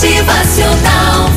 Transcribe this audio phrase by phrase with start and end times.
[0.00, 1.28] Motivacional.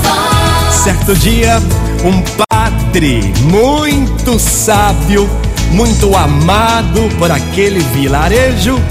[0.71, 1.61] Certo dia,
[2.05, 5.29] um padre muito sábio,
[5.71, 8.81] muito amado por aquele vilarejo,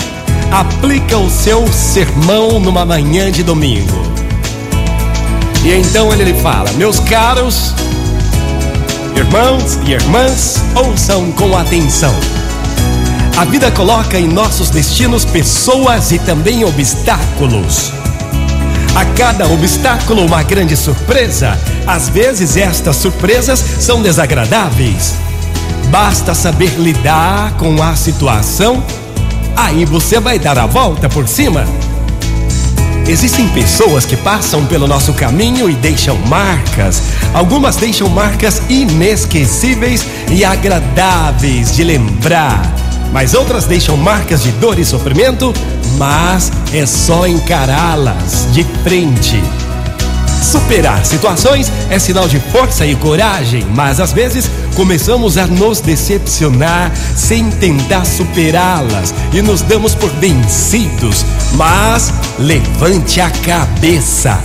[0.50, 3.96] aplica o seu sermão numa manhã de domingo.
[5.64, 7.72] E então ele lhe fala: Meus caros
[9.16, 12.14] irmãos e irmãs, ouçam com atenção.
[13.38, 17.90] A vida coloca em nossos destinos pessoas e também obstáculos.
[18.94, 21.58] A cada obstáculo, uma grande surpresa.
[21.86, 25.14] Às vezes, estas surpresas são desagradáveis.
[25.90, 28.84] Basta saber lidar com a situação,
[29.56, 31.64] aí você vai dar a volta por cima.
[33.08, 37.02] Existem pessoas que passam pelo nosso caminho e deixam marcas.
[37.34, 42.81] Algumas deixam marcas inesquecíveis e agradáveis de lembrar.
[43.12, 45.52] Mas outras deixam marcas de dor e sofrimento,
[45.98, 49.42] mas é só encará-las de frente.
[50.42, 56.90] Superar situações é sinal de força e coragem, mas às vezes começamos a nos decepcionar
[57.14, 61.24] sem tentar superá-las e nos damos por vencidos.
[61.54, 64.40] Mas levante a cabeça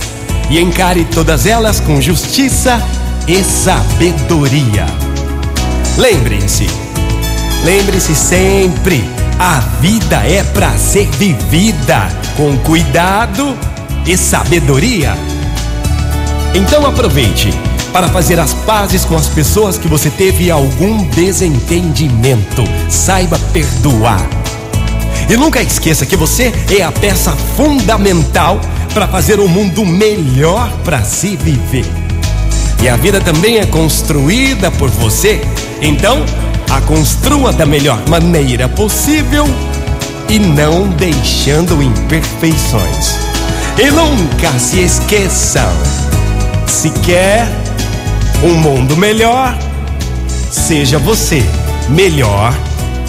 [0.48, 2.80] e encare todas elas com justiça
[3.26, 4.86] e sabedoria.
[5.96, 6.68] Lembre-se,
[7.64, 9.04] lembre-se sempre,
[9.38, 13.56] a vida é para ser vivida com cuidado
[14.06, 15.14] e sabedoria.
[16.54, 17.52] Então aproveite
[17.92, 22.64] para fazer as pazes com as pessoas que você teve algum desentendimento.
[22.88, 24.26] Saiba perdoar.
[25.28, 28.60] E nunca esqueça que você é a peça fundamental
[28.94, 31.84] para fazer um mundo melhor para se viver.
[32.82, 35.40] E a vida também é construída por você.
[35.82, 36.24] Então,
[36.70, 39.46] a construa da melhor maneira possível
[40.28, 43.18] e não deixando imperfeições.
[43.78, 45.72] E nunca se esqueçam
[46.68, 47.48] se quer
[48.44, 49.58] um mundo melhor,
[50.50, 51.42] seja você
[51.88, 52.54] melhor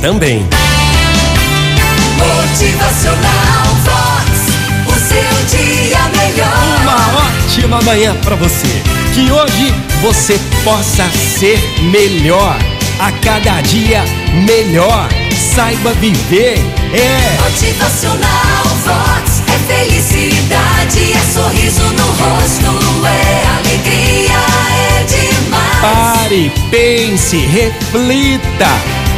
[0.01, 0.47] também.
[2.17, 4.29] Motivacional Vox.
[4.87, 6.81] O seu dia melhor.
[6.81, 8.81] Uma ótima manhã para você.
[9.13, 11.59] Que hoje você possa ser
[11.91, 12.57] melhor.
[12.99, 14.03] A cada dia
[14.45, 15.09] melhor.
[15.55, 16.57] Saiba viver.
[16.93, 17.41] É.
[17.41, 19.41] Motivacional Vox.
[19.47, 24.39] É felicidade, é sorriso no rosto, é alegria,
[24.75, 25.79] é demais.
[25.81, 28.67] Pare, pense, reflita,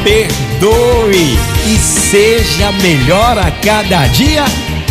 [0.04, 4.46] perdoe e seja melhor a cada dia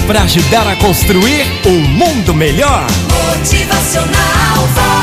[0.07, 2.87] para ajudar a construir um mundo melhor.
[3.39, 5.00] Motivacional Vox.